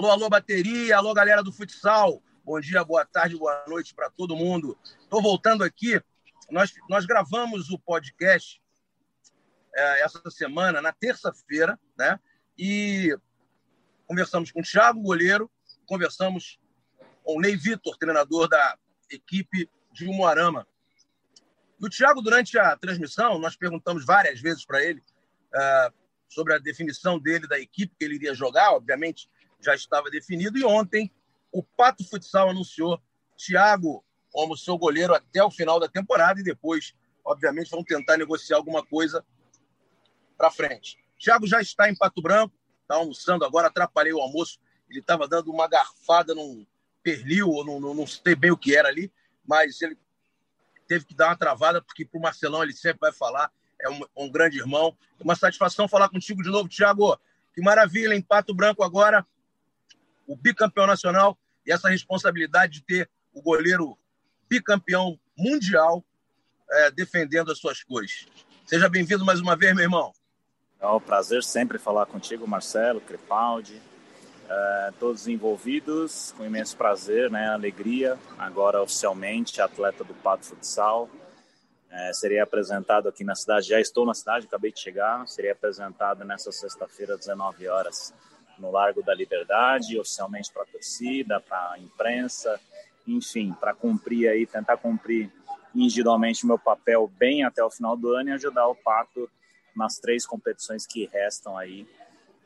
[0.00, 2.22] Alô, alô, bateria, alô, galera do futsal.
[2.42, 4.78] Bom dia, boa tarde, boa noite para todo mundo.
[4.98, 6.00] Estou voltando aqui.
[6.50, 8.62] Nós, nós gravamos o podcast
[9.74, 12.18] é, essa semana, na terça-feira, né?
[12.56, 13.14] E
[14.06, 15.50] conversamos com o Thiago, goleiro,
[15.84, 16.58] conversamos
[17.22, 18.78] com o Ney Vitor, treinador da
[19.10, 20.66] equipe de Umuarama.
[21.78, 25.94] E o Thiago, durante a transmissão, nós perguntamos várias vezes para ele uh,
[26.26, 29.28] sobre a definição dele da equipe que ele iria jogar, obviamente
[29.60, 31.10] já estava definido, e ontem
[31.52, 33.00] o Pato Futsal anunciou
[33.36, 38.56] Thiago como seu goleiro até o final da temporada e depois, obviamente, vão tentar negociar
[38.56, 39.24] alguma coisa
[40.36, 40.98] para frente.
[41.18, 45.50] Thiago já está em Pato Branco, está almoçando agora, atrapalhei o almoço, ele estava dando
[45.50, 46.66] uma garfada num
[47.02, 49.12] pernil, ou num, não sei bem o que era ali,
[49.46, 49.98] mas ele
[50.86, 54.00] teve que dar uma travada, porque para o Marcelão ele sempre vai falar, é um,
[54.16, 54.96] um grande irmão.
[55.18, 57.18] Uma satisfação falar contigo de novo, Thiago.
[57.54, 59.26] Que maravilha, em Pato Branco agora,
[60.30, 61.36] o bicampeão nacional
[61.66, 63.98] e essa responsabilidade de ter o goleiro
[64.48, 66.04] bicampeão mundial
[66.70, 68.28] é, defendendo as suas cores.
[68.64, 70.12] Seja bem-vindo mais uma vez, meu irmão.
[70.80, 73.82] É um prazer sempre falar contigo, Marcelo, Crepaldi,
[74.48, 78.16] é, todos envolvidos, com imenso prazer, né, alegria.
[78.38, 81.10] Agora, oficialmente, atleta do Pato Futsal.
[81.90, 85.26] É, seria apresentado aqui na cidade, já estou na cidade, acabei de chegar.
[85.26, 88.14] Seria apresentado nessa sexta-feira, 19 horas,
[88.60, 92.60] no Largo da Liberdade, oficialmente para a torcida, para a imprensa,
[93.06, 95.32] enfim, para cumprir aí, tentar cumprir
[95.74, 99.30] individualmente meu papel bem até o final do ano e ajudar o Pato
[99.74, 101.88] nas três competições que restam aí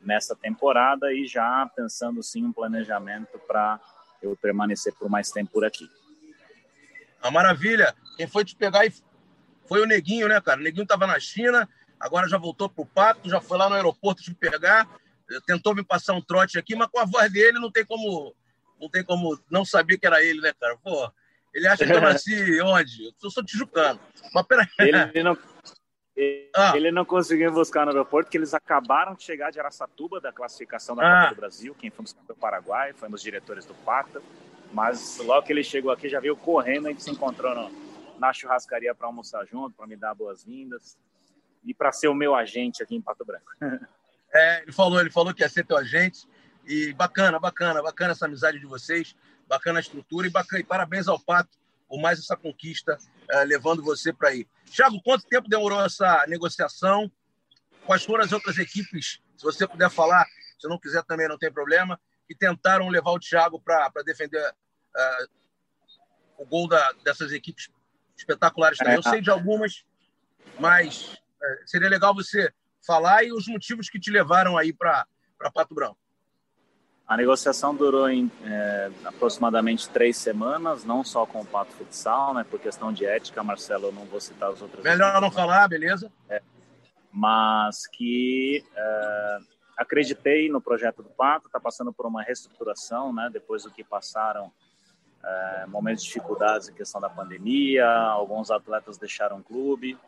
[0.00, 3.80] nessa temporada e já pensando sim um planejamento para
[4.22, 5.88] eu permanecer por mais tempo por aqui.
[7.22, 7.94] Uma maravilha.
[8.16, 8.82] Quem foi te pegar
[9.66, 10.60] foi o Neguinho, né, cara?
[10.60, 14.22] O Neguinho estava na China, agora já voltou pro Pato, já foi lá no aeroporto
[14.22, 14.86] te pegar,
[15.46, 18.34] tentou me passar um trote aqui, mas com a voz dele não tem como
[18.80, 20.76] não tem como não saber que era ele, né, cara?
[20.76, 21.10] Pô,
[21.54, 23.14] ele acha que eu nasci onde?
[23.22, 24.00] Eu sou tijucano.
[24.34, 24.66] Mas peraí.
[24.78, 25.38] Ele não,
[26.16, 26.72] ele, ah.
[26.76, 30.96] ele não conseguiu buscar no aeroporto, porque eles acabaram de chegar de Araçatuba, da classificação
[30.96, 31.22] da ah.
[31.22, 31.74] Copa do Brasil.
[31.78, 34.20] Quem foi foi o Paraguai, foi um dos diretores do Pata.
[34.72, 38.32] Mas logo que ele chegou aqui, já veio correndo, a gente se encontrou no, na
[38.32, 40.98] churrascaria para almoçar junto, para me dar boas-vindas
[41.64, 43.46] e para ser o meu agente aqui em Pato Branco.
[44.34, 46.26] É, ele falou, ele falou que ia ser teu agente
[46.66, 49.14] e bacana, bacana, bacana essa amizade de vocês,
[49.46, 51.56] bacana a estrutura e bacana e parabéns ao Pato
[51.88, 52.98] por mais essa conquista,
[53.30, 54.48] é, levando você para aí.
[54.64, 57.10] Thiago, quanto tempo demorou essa negociação?
[57.86, 60.26] Quais foram as outras equipes, se você puder falar,
[60.58, 65.28] se não quiser também não tem problema, que tentaram levar o Thiago para defender uh,
[66.38, 67.68] o gol da, dessas equipes
[68.16, 68.94] espetaculares também.
[68.94, 69.84] Eu sei de algumas,
[70.58, 72.52] mas uh, seria legal você
[72.86, 75.06] falar e os motivos que te levaram aí para
[75.52, 75.98] Pato Branco.
[77.06, 82.46] A negociação durou em é, aproximadamente três semanas, não só com o Pato Futsal, né,
[82.48, 84.82] por questão de ética, Marcelo, eu não vou citar as outras.
[84.82, 86.10] Melhor não falar, beleza?
[86.30, 86.40] É,
[87.12, 89.38] mas que é,
[89.76, 94.50] acreditei no projeto do Pato, está passando por uma reestruturação, né, depois do que passaram
[95.22, 99.98] é, momentos de dificuldades em questão da pandemia, alguns atletas deixaram o clube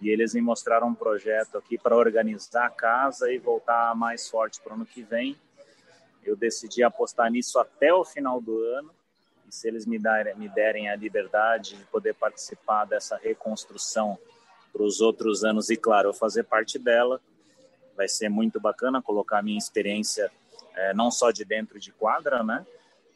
[0.00, 4.60] e eles me mostraram um projeto aqui para organizar a casa e voltar mais forte
[4.60, 5.36] para o ano que vem
[6.24, 8.90] eu decidi apostar nisso até o final do ano.
[9.48, 14.18] E se eles me derem, me derem a liberdade de poder participar dessa reconstrução
[14.72, 17.20] para os outros anos, e claro, eu fazer parte dela,
[17.96, 20.30] vai ser muito bacana colocar a minha experiência
[20.74, 22.64] é, não só de dentro de quadra, né?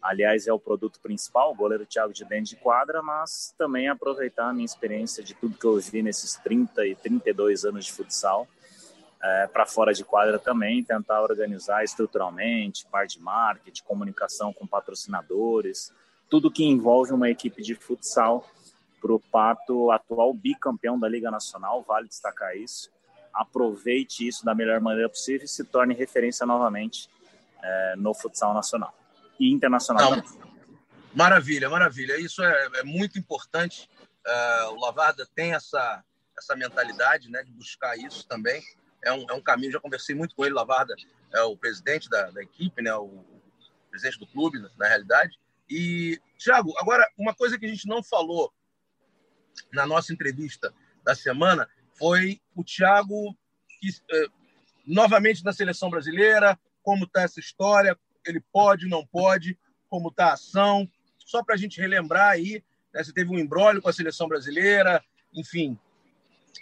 [0.05, 4.51] Aliás, é o produto principal, o goleiro Thiago de dentro de quadra, mas também aproveitar
[4.51, 8.47] a minha experiência de tudo que eu vi nesses 30 e 32 anos de futsal
[9.23, 15.91] é, para fora de quadra também, tentar organizar estruturalmente, parte de marketing, comunicação com patrocinadores,
[16.29, 18.47] tudo que envolve uma equipe de futsal
[19.01, 22.91] para o Pato, atual bicampeão da Liga Nacional, vale destacar isso.
[23.33, 27.09] Aproveite isso da melhor maneira possível e se torne referência novamente
[27.63, 28.93] é, no futsal nacional
[29.39, 30.17] e internacional.
[30.17, 30.23] Não,
[31.15, 32.19] maravilha, maravilha.
[32.19, 33.89] Isso é, é muito importante.
[34.27, 36.03] Uh, o Lavarda tem essa,
[36.39, 38.63] essa mentalidade né, de buscar isso também
[39.05, 39.73] é um, é um caminho.
[39.73, 40.95] Já conversei muito com ele, Lavarda
[41.33, 42.95] é o presidente da, da equipe, né?
[42.95, 43.25] O,
[43.91, 45.39] presidente do clube, na realidade.
[45.71, 48.53] E, Thiago, agora, uma coisa que a gente não falou
[49.73, 53.37] na nossa entrevista da semana foi o Thiago,
[53.81, 54.27] que, eh,
[54.85, 57.97] novamente na seleção brasileira, como está essa história,
[58.31, 60.89] ele pode, não pode, como está a ação,
[61.19, 62.63] só para a gente relembrar aí,
[62.93, 65.79] né, você teve um embrólio com a seleção brasileira, enfim,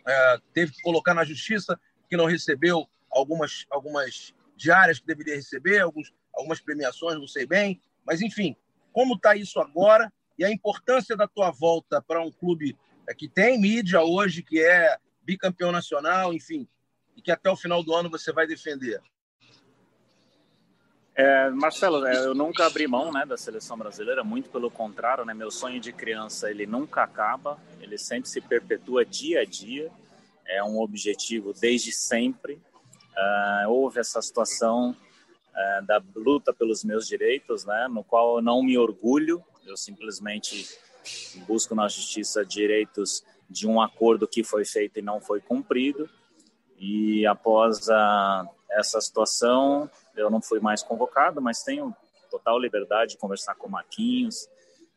[0.07, 1.79] eh, teve que colocar na justiça
[2.09, 7.81] que não recebeu algumas, algumas diárias que deveria receber, alguns algumas premiações, não sei bem.
[8.05, 8.57] Mas, enfim,
[8.93, 12.77] como está isso agora e a importância da tua volta para um clube
[13.09, 16.67] é, que tem mídia hoje, que é bicampeão nacional, enfim,
[17.17, 19.01] e que até o final do ano você vai defender?
[21.15, 25.35] É, Marcelo, é, eu nunca abri mão né, da seleção brasileira, muito pelo contrário, né,
[25.35, 29.91] meu sonho de criança ele nunca acaba, ele sempre se perpetua dia a dia,
[30.47, 32.55] é um objetivo desde sempre.
[32.55, 38.63] Uh, houve essa situação uh, da luta pelos meus direitos, né, no qual eu não
[38.63, 40.67] me orgulho, eu simplesmente
[41.47, 46.09] busco na justiça direitos de um acordo que foi feito e não foi cumprido.
[46.79, 51.95] E após a, essa situação, eu não fui mais convocado, mas tenho
[52.31, 54.49] total liberdade de conversar com o Marquinhos,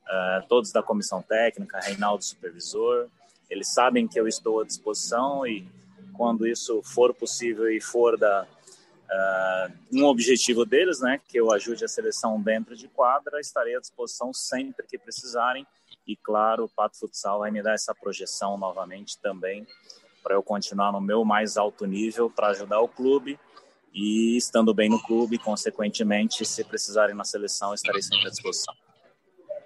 [0.06, 3.07] uh, todos da comissão técnica, Reinaldo supervisor.
[3.50, 5.67] Eles sabem que eu estou à disposição e
[6.15, 11.83] quando isso for possível e for da uh, um objetivo deles, né, que eu ajude
[11.83, 15.67] a seleção dentro de quadra, estarei à disposição sempre que precisarem.
[16.07, 19.67] E claro, o Pato Futsal vai me dar essa projeção novamente também
[20.23, 23.39] para eu continuar no meu mais alto nível para ajudar o clube
[23.95, 28.75] e estando bem no clube, consequentemente, se precisarem na seleção, estarei sempre à disposição.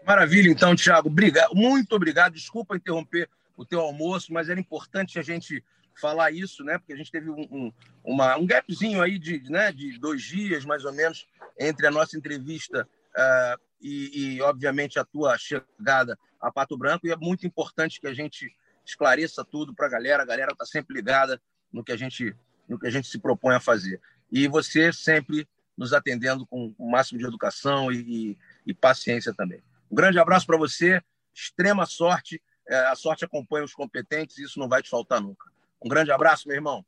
[0.05, 1.09] Maravilha, então, Thiago.
[1.09, 2.33] Obrigado, muito obrigado.
[2.33, 3.27] Desculpa interromper
[3.57, 5.63] o teu almoço, mas era importante a gente
[5.99, 6.77] falar isso, né?
[6.77, 7.73] Porque a gente teve um, um,
[8.03, 11.27] uma, um gapzinho aí de, né, de dois dias, mais ou menos,
[11.59, 12.87] entre a nossa entrevista
[13.17, 17.07] uh, e, e, obviamente, a tua chegada a Pato Branco.
[17.07, 18.55] E é muito importante que a gente
[18.85, 20.21] esclareça tudo para a galera.
[20.21, 21.41] A galera está sempre ligada
[21.73, 22.35] no que a gente
[22.67, 23.99] no que a gente se propõe a fazer
[24.31, 25.47] e você sempre
[25.77, 29.61] nos atendendo com o máximo de educação e, e, paciência também.
[29.89, 31.01] Um grande abraço para você,
[31.33, 32.41] extrema sorte.
[32.67, 35.49] É, a sorte acompanha os competentes e isso não vai te faltar nunca.
[35.81, 36.85] Um grande abraço, meu irmão.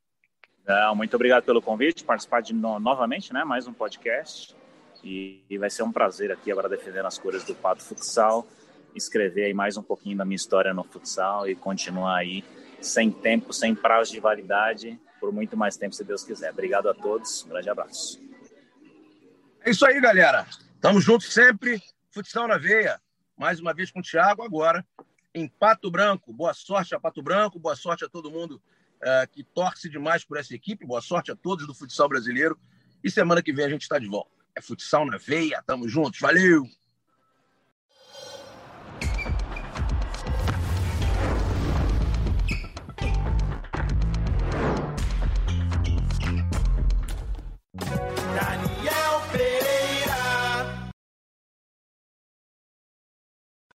[0.67, 3.43] É, muito obrigado pelo convite, participar de no, novamente, né?
[3.43, 4.55] Mais um podcast.
[5.03, 8.45] E, e, vai ser um prazer aqui agora defendendo as cores do Pato Futsal,
[8.93, 12.43] escrever aí mais um pouquinho da minha história no futsal e continuar aí
[12.79, 16.51] sem tempo, sem prazo de validade, por muito mais tempo, se Deus quiser.
[16.51, 18.19] Obrigado a todos, um grande abraço.
[19.63, 20.47] É isso aí, galera.
[20.81, 21.79] Tamo junto sempre.
[22.09, 22.99] Futsal na veia.
[23.37, 24.83] Mais uma vez com o Thiago, agora
[25.33, 26.33] em Pato Branco.
[26.33, 28.61] Boa sorte a Pato Branco, boa sorte a todo mundo
[29.01, 30.85] uh, que torce demais por essa equipe.
[30.85, 32.59] Boa sorte a todos do futsal brasileiro.
[33.03, 34.31] E semana que vem a gente está de volta.
[34.55, 35.63] É futsal na veia.
[35.65, 36.19] Tamo juntos.
[36.19, 36.67] Valeu!